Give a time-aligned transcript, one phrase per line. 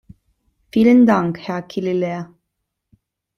[0.73, 2.33] Vielen Dank, Herr Killilea.